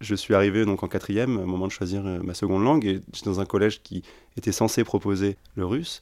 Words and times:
Je 0.00 0.14
suis 0.14 0.34
arrivé 0.34 0.64
donc 0.64 0.82
en 0.82 0.88
quatrième, 0.88 1.38
au 1.38 1.46
moment 1.46 1.66
de 1.66 1.72
choisir 1.72 2.06
euh, 2.06 2.20
ma 2.22 2.32
seconde 2.32 2.64
langue, 2.64 2.86
et 2.86 3.00
j'étais 3.12 3.28
dans 3.28 3.40
un 3.40 3.44
collège 3.44 3.82
qui 3.82 4.02
était 4.36 4.52
censé 4.52 4.82
proposer 4.82 5.36
le 5.56 5.66
russe, 5.66 6.00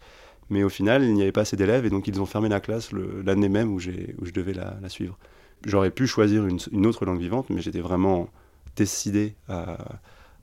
mais 0.50 0.62
au 0.62 0.68
final, 0.68 1.02
il 1.02 1.14
n'y 1.14 1.22
avait 1.22 1.32
pas 1.32 1.40
assez 1.40 1.56
d'élèves, 1.56 1.84
et 1.84 1.90
donc 1.90 2.06
ils 2.06 2.20
ont 2.20 2.26
fermé 2.26 2.48
la 2.48 2.60
classe 2.60 2.90
l'année 2.92 3.48
même 3.48 3.72
où, 3.72 3.80
je 3.80 3.90
devais 4.32 4.52
la, 4.54 4.88
suivre. 4.88 5.18
J'aurais 5.66 5.90
pu 5.90 6.06
choisir 6.06 6.46
une, 6.46 6.86
autre 6.86 7.04
langue 7.04 7.18
vivante, 7.18 7.50
mais 7.50 7.60
j'étais 7.60 7.80
vraiment 7.80 8.30
décidé 8.76 9.34
à, 9.48 10.00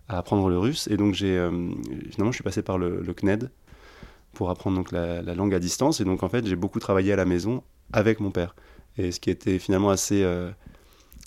apprendre 0.10 0.50
le 0.50 0.60
russe, 0.60 0.88
et 0.92 0.98
donc 0.98 1.20
euh, 1.22 1.72
finalement, 2.12 2.32
je 2.32 2.36
suis 2.36 2.44
passé 2.44 2.62
par 2.62 2.78
le, 2.78 3.04
CNED 3.16 3.50
pour 4.34 4.50
apprendre 4.50 4.76
donc 4.76 4.92
la, 4.92 5.22
langue 5.34 5.56
à 5.56 5.60
distance, 5.60 6.02
et 6.02 6.04
donc 6.04 6.24
en 6.24 6.30
fait, 6.30 6.46
j'ai 6.46 6.58
beaucoup 6.58 6.80
travaillé 6.80 7.14
à 7.14 7.16
la 7.16 7.26
maison 7.26 7.64
avec 7.94 8.20
mon 8.20 8.32
père, 8.32 8.54
et 8.98 9.14
ce 9.14 9.22
qui 9.22 9.30
était 9.30 9.60
finalement 9.60 9.92
assez, 9.92 10.24
euh, 10.24 10.52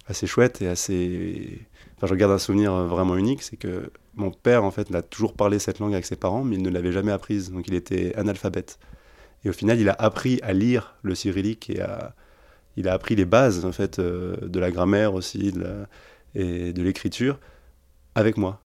assez 0.06 0.26
chouette 0.26 0.60
et 0.60 0.68
assez 0.68 1.66
je 2.06 2.14
garde 2.14 2.32
un 2.32 2.38
souvenir 2.38 2.72
euh, 2.72 2.86
vraiment 2.86 3.16
unique, 3.16 3.42
c'est 3.42 3.56
que 3.56 3.90
mon 4.14 4.30
père, 4.30 4.64
en 4.64 4.70
fait, 4.70 4.94
a 4.94 5.02
toujours 5.02 5.34
parlé 5.34 5.58
cette 5.58 5.78
langue 5.78 5.92
avec 5.92 6.06
ses 6.06 6.16
parents, 6.16 6.44
mais 6.44 6.56
il 6.56 6.62
ne 6.62 6.70
l'avait 6.70 6.92
jamais 6.92 7.12
apprise, 7.12 7.50
donc 7.50 7.66
il 7.68 7.74
était 7.74 8.14
analphabète. 8.16 8.78
Et 9.44 9.50
au 9.50 9.52
final, 9.52 9.80
il 9.80 9.88
a 9.88 9.96
appris 9.98 10.40
à 10.42 10.52
lire 10.52 10.96
le 11.02 11.14
cyrillique 11.14 11.70
et 11.70 11.80
il 12.76 12.88
a 12.88 12.92
appris 12.92 13.14
les 13.16 13.24
bases, 13.24 13.64
en 13.64 13.72
fait, 13.72 13.98
euh, 13.98 14.36
de 14.42 14.60
la 14.60 14.70
grammaire 14.70 15.14
aussi 15.14 15.52
et 16.34 16.72
de 16.72 16.82
l'écriture 16.82 17.38
avec 18.14 18.36
moi. 18.36 18.60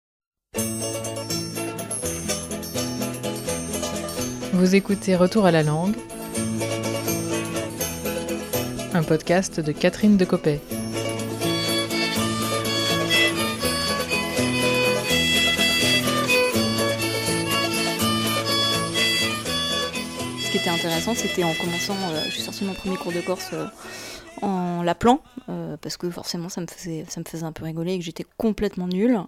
Vous 4.53 4.75
écoutez 4.75 5.17
Retour 5.17 5.47
à 5.47 5.53
la 5.53 5.63
langue, 5.63 5.95
un 8.93 9.03
podcast 9.03 9.61
de 9.61 9.73
Catherine 9.73 10.17
Decopé. 10.17 10.61
Intéressant, 20.69 21.15
c'était 21.15 21.45
en 21.45 21.55
commençant, 21.55 21.95
euh, 21.95 22.23
j'ai 22.29 22.43
sorti 22.43 22.65
mon 22.65 22.75
premier 22.75 22.97
cours 22.97 23.13
de 23.13 23.21
Corse 23.21 23.51
euh, 23.55 23.67
en 24.43 24.83
l'appelant, 24.83 25.23
euh, 25.49 25.77
parce 25.79 25.97
que 25.97 26.11
forcément 26.11 26.49
ça 26.49 26.61
me, 26.61 26.67
faisait, 26.67 27.05
ça 27.09 27.21
me 27.21 27.25
faisait 27.25 27.45
un 27.45 27.53
peu 27.53 27.65
rigoler 27.65 27.95
et 27.95 27.99
que 27.99 28.05
j'étais 28.05 28.27
complètement 28.37 28.87
nulle. 28.87 29.21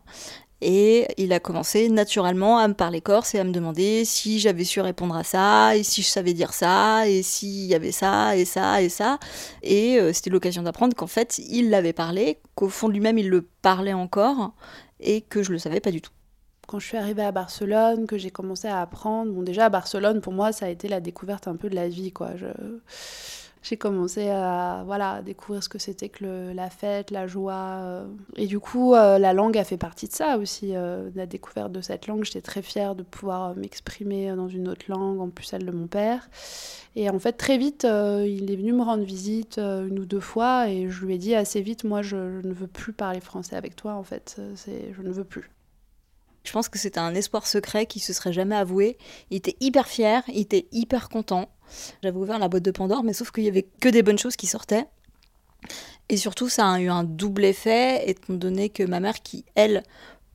Et 0.61 1.09
il 1.17 1.33
a 1.33 1.41
commencé 1.41 1.89
naturellement 1.89 2.59
à 2.59 2.69
me 2.69 2.75
parler 2.75 3.01
corse 3.01 3.35
et 3.35 3.41
à 3.41 3.45
me 3.45 3.51
demander 3.51 4.05
si 4.05 4.39
j'avais 4.39 4.63
su 4.63 4.81
répondre 4.81 5.17
à 5.17 5.25
ça, 5.25 5.75
et 5.77 5.83
si 5.83 6.03
je 6.03 6.09
savais 6.09 6.35
dire 6.35 6.53
ça, 6.53 7.09
et 7.09 7.23
s'il 7.23 7.67
y 7.67 7.75
avait 7.75 7.91
ça, 7.91 8.37
et 8.37 8.45
ça, 8.45 8.81
et 8.81 8.89
ça. 8.89 9.19
Et 9.65 9.99
c'était 10.13 10.31
l'occasion 10.31 10.63
d'apprendre 10.63 10.95
qu'en 10.95 11.09
fait, 11.09 11.41
il 11.49 11.71
l'avait 11.71 11.93
parlé, 11.93 12.39
qu'au 12.55 12.69
fond 12.69 12.87
de 12.87 12.93
lui-même, 12.93 13.19
il 13.19 13.29
le 13.29 13.43
parlait 13.63 13.93
encore, 13.93 14.53
et 15.01 15.23
que 15.23 15.43
je 15.43 15.51
le 15.51 15.59
savais 15.59 15.81
pas 15.81 15.91
du 15.91 16.01
tout 16.01 16.13
quand 16.73 16.79
je 16.79 16.87
suis 16.87 16.97
arrivée 16.97 17.23
à 17.23 17.33
Barcelone, 17.33 18.07
que 18.07 18.17
j'ai 18.17 18.31
commencé 18.31 18.67
à 18.67 18.81
apprendre, 18.81 19.31
bon 19.31 19.43
déjà 19.43 19.67
à 19.67 19.69
Barcelone 19.69 20.23
pour 20.23 20.33
moi 20.33 20.53
ça 20.53 20.65
a 20.65 20.69
été 20.71 20.89
la 20.89 21.01
découverte 21.01 21.47
un 21.47 21.55
peu 21.55 21.69
de 21.69 21.75
la 21.75 21.87
vie 21.87 22.13
quoi. 22.13 22.31
J'ai 23.63 23.77
commencé 23.77 24.31
à 24.31 24.83
voilà 24.87 25.21
découvrir 25.21 25.63
ce 25.63 25.69
que 25.69 25.79
c'était 25.79 26.09
que 26.09 26.51
la 26.55 26.71
fête, 26.71 27.11
la 27.11 27.27
joie 27.27 27.83
euh. 27.83 28.07
et 28.37 28.47
du 28.47 28.59
coup 28.59 28.95
euh, 28.95 29.19
la 29.19 29.35
langue 29.35 29.59
a 29.59 29.65
fait 29.65 29.77
partie 29.77 30.09
de 30.09 30.15
ça 30.15 30.39
aussi, 30.39 30.75
euh, 30.75 31.11
la 31.15 31.27
découverte 31.27 31.73
de 31.73 31.83
cette 31.83 32.07
langue. 32.07 32.25
J'étais 32.25 32.41
très 32.41 32.63
fière 32.63 32.95
de 32.95 33.03
pouvoir 33.03 33.55
m'exprimer 33.55 34.35
dans 34.35 34.49
une 34.49 34.67
autre 34.67 34.87
langue, 34.89 35.21
en 35.21 35.29
plus 35.29 35.45
celle 35.45 35.67
de 35.67 35.73
mon 35.73 35.89
père. 35.89 36.31
Et 36.97 37.11
en 37.11 37.19
fait 37.19 37.35
très 37.35 37.59
vite 37.59 37.85
il 37.85 38.51
est 38.51 38.57
venu 38.57 38.73
me 38.73 38.83
rendre 38.83 39.05
visite 39.05 39.59
une 39.59 39.99
ou 39.99 40.07
deux 40.07 40.21
fois 40.21 40.71
et 40.71 40.89
je 40.89 41.05
lui 41.05 41.17
ai 41.17 41.19
dit 41.19 41.35
assez 41.35 41.61
vite 41.61 41.85
moi 41.85 42.01
je, 42.01 42.17
ne 42.17 42.53
veux 42.55 42.67
plus 42.67 42.95
parler 42.95 43.21
français 43.21 43.57
avec 43.57 43.77
toi 43.77 43.93
en 43.93 44.05
fait, 44.05 44.41
je 44.67 45.03
ne 45.03 45.13
veux 45.13 45.25
plus. 45.25 45.51
Je 46.45 46.53
pense 46.53 46.69
que 46.69 46.79
c'était 46.79 47.01
un 47.01 47.15
espoir 47.15 47.47
secret 47.47 47.87
qui 47.87 48.01
se 48.01 48.13
serait 48.13 48.33
jamais 48.33 48.57
avoué. 48.57 48.99
Il 49.31 49.37
était 49.37 49.57
hyper 49.61 49.87
fier, 49.87 50.23
il 50.29 50.41
était 50.41 50.67
hyper 50.73 51.09
content. 51.09 51.49
J'avais 52.03 52.19
ouvert 52.19 52.39
la 52.39 52.49
boîte 52.49 52.65
de 52.65 52.71
Pandore, 52.71 53.05
mais 53.05 53.13
sauf 53.13 53.31
qu'il 53.31 53.45
y 53.45 53.49
avait 53.49 53.67
que 53.81 53.89
des 53.89 54.03
bonnes 54.03 54.19
choses 54.19 54.37
qui 54.37 54.47
sortaient. 54.47 54.87
Et 56.09 56.17
surtout, 56.17 56.49
ça 56.49 56.71
a 56.71 56.81
eu 56.81 56.89
un 56.89 57.05
double 57.05 57.45
effet, 57.45 58.09
étant 58.09 58.35
donné 58.35 58.69
que 58.69 58.83
ma 58.83 59.01
mère, 59.01 59.23
qui, 59.23 59.45
elle, 59.55 59.83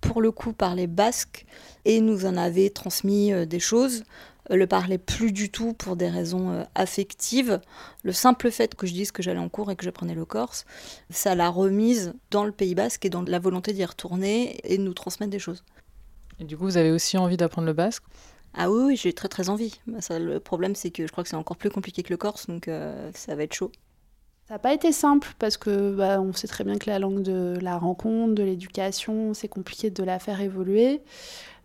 pour 0.02 0.22
le 0.22 0.32
coup, 0.32 0.54
parlait 0.54 0.88
basque 0.88 1.46
et 1.86 2.00
nous 2.02 2.26
en 2.26 2.38
avait 2.38 2.70
transmis 2.70 3.34
euh, 3.34 3.46
des 3.46 3.60
choses, 3.60 4.04
le 4.50 4.68
parlait 4.68 4.98
plus 4.98 5.32
du 5.32 5.50
tout 5.50 5.74
pour 5.74 5.96
des 5.96 6.10
raisons 6.10 6.52
euh, 6.52 6.64
affectives. 6.76 7.60
Le 8.04 8.12
simple 8.14 8.50
fait 8.52 8.76
que 8.76 8.88
je 8.88 8.94
dise 8.94 9.12
que 9.12 9.22
j'allais 9.22 9.40
en 9.40 9.50
cours 9.50 9.72
et 9.72 9.76
que 9.76 9.84
j'apprenais 9.84 10.16
le 10.16 10.26
corse, 10.26 10.66
ça 11.10 11.36
l'a 11.36 11.50
remise 11.50 12.14
dans 12.32 12.46
le 12.46 12.52
Pays 12.52 12.76
basque 12.76 13.06
et 13.06 13.10
dans 13.10 13.24
la 13.24 13.40
volonté 13.40 13.74
d'y 13.74 13.84
retourner 13.84 14.60
et 14.64 14.78
de 14.78 14.84
nous 14.84 14.94
transmettre 14.94 15.32
des 15.32 15.40
choses. 15.40 15.64
Et 16.40 16.44
du 16.44 16.58
coup, 16.58 16.66
vous 16.66 16.78
avez 16.78 16.92
aussi 16.92 17.18
envie 17.18 17.38
d'apprendre 17.38 17.68
le 17.68 17.74
basque? 17.74 18.04
Ah 18.54 18.72
oui, 18.72 18.96
j'ai 18.96 19.14
très 19.14 19.28
très 19.28 19.50
envie. 19.50 19.80
Bah, 19.88 20.02
ça, 20.02 20.20
le 20.20 20.40
problème, 20.40 20.76
c'est 20.76 20.92
que 20.92 21.06
je 21.06 21.12
crois 21.12 21.24
que 21.24 21.30
c'est 21.30 21.36
encore 21.36 21.58
plus 21.58 21.70
compliqué 21.70 22.04
que 22.04 22.10
le 22.10 22.18
corse, 22.18 22.48
donc 22.48 22.68
euh, 22.68 23.12
ça 23.14 23.36
va 23.36 23.44
être 23.44 23.54
chaud. 23.54 23.72
Ça 24.48 24.54
n'a 24.54 24.60
pas 24.60 24.74
été 24.74 24.92
simple 24.92 25.28
parce 25.40 25.58
que 25.58 25.94
bah, 25.94 26.22
on 26.22 26.32
sait 26.34 26.48
très 26.48 26.64
bien 26.64 26.78
que 26.78 26.90
la 26.90 27.00
langue 27.00 27.22
de 27.22 27.58
la 27.62 27.78
rencontre, 27.78 28.34
de 28.34 28.44
l'éducation, 28.44 29.34
c'est 29.34 29.50
compliqué 29.50 29.90
de 29.90 30.04
la 30.04 30.20
faire 30.20 30.40
évoluer. 30.40 31.02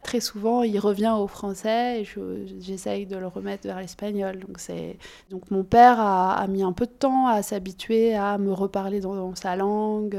Très 0.03 0.19
souvent, 0.19 0.65
il 0.65 0.81
revient 0.81 1.15
au 1.17 1.29
français 1.29 2.03
et 2.03 2.09
j'essaye 2.59 3.07
de 3.07 3.17
le 3.17 3.29
remettre 3.29 3.69
vers 3.69 3.79
l'espagnol. 3.79 4.41
Donc, 4.41 4.59
donc 5.31 5.51
mon 5.53 5.63
père 5.63 6.01
a, 6.01 6.45
mis 6.49 6.65
un 6.65 6.73
peu 6.73 6.87
de 6.87 6.91
temps 6.91 7.29
à 7.29 7.43
s'habituer 7.43 8.17
à 8.17 8.37
me 8.37 8.53
reparler 8.53 8.99
dans, 8.99 9.15
dans 9.15 9.37
sa 9.37 9.55
langue. 9.55 10.19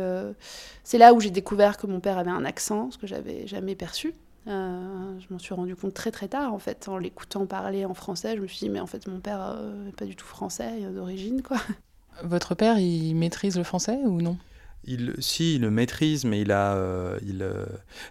C'est 0.85 0.97
là 0.97 1.13
où 1.13 1.19
j'ai 1.19 1.31
découvert 1.31 1.75
que 1.77 1.85
mon 1.85 1.99
père 1.99 2.17
avait 2.17 2.31
un 2.31 2.45
accent, 2.45 2.91
ce 2.91 2.97
que 2.97 3.07
j'avais 3.07 3.45
jamais 3.45 3.75
perçu. 3.75 4.13
Euh, 4.47 5.19
je 5.19 5.33
m'en 5.33 5.39
suis 5.39 5.53
rendu 5.53 5.75
compte 5.75 5.93
très 5.93 6.11
très 6.11 6.27
tard 6.27 6.53
en 6.53 6.59
fait, 6.59 6.87
en 6.89 6.97
l'écoutant 6.97 7.45
parler 7.45 7.85
en 7.85 7.93
français. 7.93 8.35
Je 8.35 8.41
me 8.41 8.47
suis 8.47 8.59
dit, 8.59 8.69
mais 8.69 8.79
en 8.79 8.87
fait, 8.87 9.07
mon 9.07 9.19
père 9.19 9.57
n'est 9.85 9.91
pas 9.91 10.05
du 10.05 10.15
tout 10.15 10.25
français 10.25 10.81
d'origine 10.93 11.41
quoi. 11.41 11.57
Votre 12.23 12.53
père, 12.53 12.77
il 12.77 13.15
maîtrise 13.15 13.57
le 13.57 13.63
français 13.63 13.97
ou 14.05 14.21
non? 14.21 14.37
Il, 14.85 15.15
Si, 15.19 15.55
il 15.55 15.61
le 15.61 15.71
maîtrise, 15.71 16.25
mais 16.25 16.41
il, 16.41 16.51
a, 16.51 16.75
euh, 16.75 17.17
il, 17.25 17.41
euh, 17.41 17.65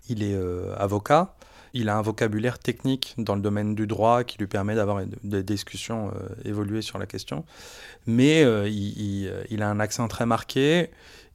il 0.09 0.23
est 0.25 0.37
avocat. 0.77 1.37
Il 1.75 1.89
a 1.89 1.97
un 1.97 2.03
vocabulaire 2.03 2.59
technique 2.59 3.15
dans 3.17 3.35
le 3.35 3.41
domaine 3.41 3.75
du 3.75 3.87
droit 3.87 4.25
qui 4.25 4.39
lui 4.39 4.47
permet 4.47 4.75
d'avoir 4.75 5.03
des 5.23 5.43
discussions 5.43 6.13
évoluées 6.45 6.83
sur 6.83 6.99
la 6.99 7.07
question. 7.07 7.47
Mais 8.07 8.43
il, 8.69 9.33
il, 9.49 9.63
a 9.63 9.71
un 9.71 9.81
accent 9.81 10.07
très 10.07 10.27
marqué. 10.27 10.91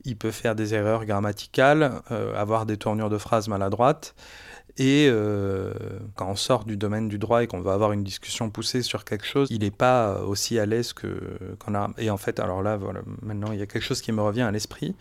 Il 0.06 0.16
peut 0.16 0.30
faire 0.30 0.54
des 0.54 0.76
erreurs 0.76 1.06
grammaticales, 1.06 2.04
avoir 2.36 2.68
des 2.68 2.78
tournures 2.78 3.10
de 3.10 3.18
phrases 3.18 3.48
maladroites. 3.48 4.14
Et 4.78 5.08
euh, 5.10 5.74
quand 6.16 6.30
on 6.30 6.36
sort 6.36 6.64
du 6.64 6.78
domaine 6.78 7.10
du 7.10 7.18
droit 7.18 7.44
et 7.44 7.48
qu'on 7.48 7.62
va 7.62 7.74
avoir 7.74 7.94
une 7.94 8.04
discussion 8.04 8.52
poussée 8.52 8.84
sur 8.84 9.06
quelque 9.06 9.26
chose, 9.26 9.48
il 9.50 9.62
n'est 9.62 9.72
pas 9.72 10.22
aussi 10.22 10.60
à 10.60 10.68
l'aise 10.68 10.94
que 10.94 11.20
qu'on 11.60 11.74
a. 11.74 11.90
Et 11.98 12.12
en 12.12 12.18
fait, 12.18 12.40
alors 12.40 12.62
là, 12.62 12.78
voilà, 12.78 13.02
maintenant, 13.24 13.52
il 13.52 13.60
y 13.60 13.62
a 13.64 13.66
quelque 13.66 13.84
chose 13.84 14.02
qui 14.02 14.12
me 14.12 14.22
revient 14.22 14.44
à 14.44 14.52
l'esprit, 14.52 14.96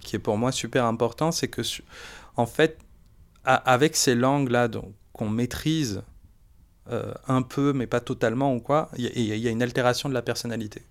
qui 0.00 0.16
est 0.16 0.18
pour 0.18 0.38
moi 0.38 0.50
super 0.50 0.86
important, 0.86 1.30
c'est 1.30 1.48
que, 1.48 1.60
en 2.36 2.46
fait, 2.46 2.78
avec 3.44 3.96
ces 3.96 4.14
langues-là 4.14 4.68
qu'on 5.12 5.28
maîtrise 5.28 6.02
euh, 6.90 7.12
un 7.28 7.42
peu, 7.42 7.74
mais 7.74 7.86
pas 7.86 8.00
totalement 8.00 8.54
ou 8.54 8.60
quoi, 8.60 8.90
il 8.96 9.20
y, 9.20 9.46
a 9.46 9.50
une 9.50 9.62
altération 9.62 10.08
de 10.08 10.14
la 10.14 10.22
personnalité. 10.22 10.82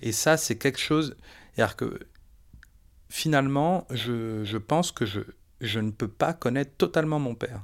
Et 0.00 0.12
ça, 0.12 0.36
c'est 0.36 0.56
quelque 0.56 0.78
chose. 0.78 1.16
C'est-à-dire 1.54 1.76
que 1.76 1.98
finalement, 3.08 3.86
je, 3.90 4.44
je 4.44 4.56
pense 4.56 4.92
que 4.92 5.04
je, 5.04 5.20
je 5.60 5.80
ne 5.80 5.90
peux 5.90 6.08
pas 6.08 6.32
connaître 6.32 6.72
totalement 6.76 7.18
mon 7.18 7.34
père 7.34 7.62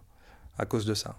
à 0.59 0.67
cause 0.67 0.87
de 0.87 0.95
ça. 0.95 1.19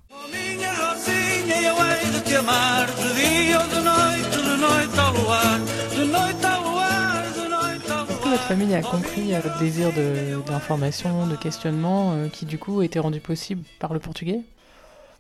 votre 8.38 8.50
famille 8.50 8.76
a 8.76 8.82
compris 8.82 9.34
euh, 9.34 9.40
votre 9.40 9.58
désir 9.58 9.92
d'information, 10.46 11.26
de, 11.26 11.36
questionnement, 11.36 12.14
euh, 12.14 12.28
qui 12.28 12.46
du 12.46 12.60
coup 12.60 12.84
était 12.84 13.00
rendu 13.00 13.20
possible 13.20 13.64
par 13.80 13.94
le 13.94 14.00
portugais? 14.00 14.42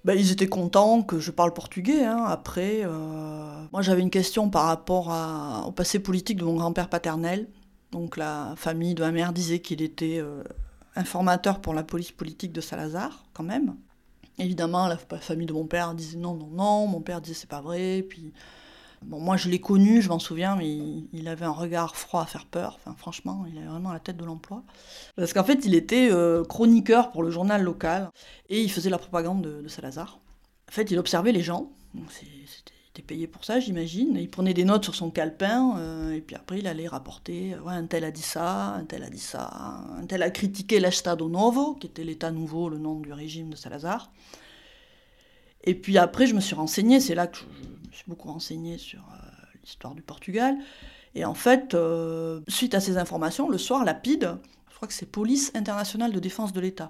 Bah, 0.05 0.13
ils 0.13 0.31
étaient 0.31 0.47
contents 0.47 1.01
que 1.01 1.19
je 1.19 1.31
parle 1.31 1.51
portugais. 1.51 2.03
Hein. 2.03 2.23
Après, 2.27 2.81
euh, 2.83 2.89
moi 3.71 3.81
j'avais 3.81 4.01
une 4.01 4.11
question 4.11 4.49
par 4.49 4.65
rapport 4.65 5.11
au 5.65 5.71
passé 5.71 5.99
politique 5.99 6.37
de 6.37 6.45
mon 6.45 6.55
grand-père 6.55 6.89
paternel. 6.89 7.47
Donc 7.91 8.17
la 8.17 8.53
famille 8.55 8.93
de 8.93 9.01
ma 9.01 9.11
mère 9.11 9.33
disait 9.33 9.59
qu'il 9.59 9.81
était 9.81 10.21
informateur 10.97 11.61
pour 11.61 11.73
la 11.73 11.83
police 11.83 12.11
politique 12.11 12.51
de 12.51 12.61
Salazar, 12.61 13.23
quand 13.33 13.43
même. 13.43 13.75
Évidemment, 14.39 14.87
la 14.87 14.97
famille 14.97 15.47
de 15.47 15.53
mon 15.53 15.65
père 15.65 15.93
disait 15.93 16.17
non, 16.17 16.35
non, 16.35 16.47
non, 16.47 16.87
mon 16.87 17.01
père 17.01 17.21
disait 17.21 17.35
c'est 17.35 17.49
pas 17.49 17.61
vrai, 17.61 18.05
puis... 18.07 18.33
Bon, 19.03 19.19
moi 19.19 19.37
je 19.37 19.47
l'ai 19.47 19.61
connu, 19.61 20.01
je 20.01 20.09
m'en 20.09 20.17
souviens, 20.17 20.55
mais 20.55 20.75
il, 21.13 21.27
avait 21.27 21.45
un 21.45 21.51
regard 21.51 21.95
froid 21.95 22.23
à 22.23 22.25
faire 22.25 22.45
peur. 22.45 22.79
Enfin, 22.79 22.95
franchement, 22.97 23.45
il 23.47 23.57
avait 23.57 23.67
vraiment 23.67 23.93
la 23.93 23.99
tête 23.99 24.17
de 24.17 24.25
l'emploi. 24.25 24.63
Parce 25.15 25.33
qu'en 25.33 25.43
fait, 25.43 25.65
il 25.65 25.75
était 25.75 26.09
euh, 26.11 26.43
chroniqueur 26.43 27.11
pour 27.11 27.21
le 27.21 27.29
journal 27.29 27.61
local 27.61 28.09
et 28.49 28.61
il 28.61 28.71
faisait 28.71 28.89
la 28.89 28.97
propagande 28.97 29.43
de, 29.43 29.67
Salazar. 29.67 30.19
En 30.67 30.71
fait, 30.71 30.89
il 30.89 30.97
observait 30.97 31.31
les 31.31 31.43
gens. 31.43 31.71
Était 32.97 33.05
payé 33.05 33.27
pour 33.27 33.45
ça, 33.45 33.59
j'imagine. 33.59 34.17
Il 34.19 34.29
prenait 34.29 34.53
des 34.53 34.65
notes 34.65 34.83
sur 34.83 34.95
son 34.95 35.11
calepin, 35.11 36.11
et 36.11 36.21
puis 36.21 36.35
après, 36.35 36.59
il 36.59 36.67
allait 36.67 36.87
rapporter 36.87 37.55
ouais, 37.63 37.73
un 37.73 37.85
tel 37.85 38.03
a 38.03 38.11
dit 38.11 38.21
ça, 38.21 38.73
un 38.73 38.85
tel 38.85 39.03
a 39.03 39.09
dit 39.09 39.19
ça, 39.19 39.83
un 39.97 40.05
tel 40.05 40.23
a 40.23 40.31
critiqué 40.31 40.79
l'Estado 40.79 41.29
Novo, 41.29 41.75
qui 41.75 41.87
était 41.87 42.03
l'État 42.03 42.31
nouveau, 42.31 42.69
le 42.69 42.79
nom 42.79 42.99
du 42.99 43.13
régime 43.13 43.49
de 43.51 43.55
Salazar. 43.55 44.11
Et 45.63 45.75
puis 45.75 45.97
après, 45.97 46.25
je 46.25 46.33
me 46.33 46.39
suis 46.39 46.55
renseignée, 46.55 46.99
c'est 46.99 47.15
là 47.15 47.27
que 47.27 47.37
je, 47.37 47.43
me 47.43 47.93
suis 47.93 48.05
beaucoup 48.07 48.31
renseignée 48.31 48.77
sur 48.77 49.03
l'histoire 49.63 49.93
du 49.93 50.01
Portugal. 50.01 50.57
Et 51.13 51.23
en 51.25 51.35
fait, 51.35 51.77
suite 52.47 52.73
à 52.73 52.79
ces 52.79 52.97
informations, 52.97 53.49
le 53.49 53.57
soir, 53.57 53.85
Lapide, 53.85 54.37
je 54.69 54.75
crois 54.75 54.87
que 54.87 54.93
c'est 54.93 55.11
Police 55.11 55.51
internationale 55.55 56.11
de 56.11 56.19
défense 56.19 56.53
de 56.53 56.59
l'État, 56.59 56.89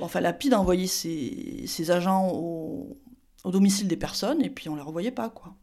enfin, 0.00 0.20
Lapide 0.20 0.54
a 0.54 0.60
envoyé 0.60 0.86
ses, 0.86 1.90
agents 1.90 2.30
au, 2.32 2.96
domicile 3.50 3.88
des 3.88 3.96
personnes 3.96 4.42
et 4.42 4.50
puis 4.50 4.68
on 4.68 4.76
les 4.76 4.82
revoyait 4.82 5.10
pas. 5.10 5.28
quoi. 5.30 5.54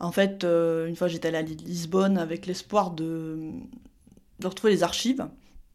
En 0.00 0.12
fait, 0.12 0.44
euh, 0.44 0.86
une 0.86 0.96
fois 0.96 1.08
j'étais 1.08 1.34
à 1.34 1.42
Lisbonne 1.42 2.18
avec 2.18 2.46
l'espoir 2.46 2.90
de, 2.92 3.50
de, 4.38 4.46
retrouver 4.46 4.72
les 4.72 4.82
archives, 4.82 5.26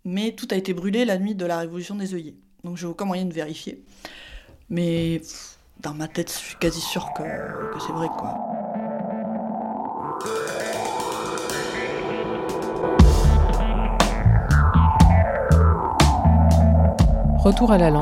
mais 0.06 0.32
tout 0.32 0.48
a 0.52 0.56
été 0.56 0.74
brûlé 0.74 1.06
la 1.06 1.18
nuit 1.18 1.36
de 1.36 1.46
la 1.46 1.60
révolution 1.60 1.96
des 1.96 2.14
œillets. 2.14 2.36
Donc 2.64 2.78
j'ai 2.78 2.88
aucun 2.88 3.06
moyen 3.06 3.26
de 3.26 3.34
vérifier. 3.34 3.84
Mais 4.70 5.22
dans 5.82 5.94
ma 5.94 6.08
tête, 6.08 6.32
je 6.32 6.38
suis 6.38 6.58
quasi 6.58 6.80
sûre 6.80 7.10
que, 7.16 7.24
c'est 7.86 7.92
vrai. 7.92 8.08
quoi. 8.08 8.40
Retour 17.44 17.74
à 17.74 17.78
la 17.78 17.90
langue, 17.90 18.02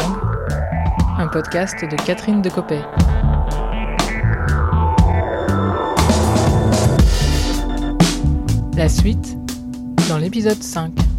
un 1.18 1.28
podcast 1.28 1.84
de 1.84 1.96
Catherine 2.06 2.44
Decopé. 2.44 2.80
La 8.82 8.90
suite 8.90 9.38
dans 10.10 10.18
l'épisode 10.18 10.64
5. 10.64 11.11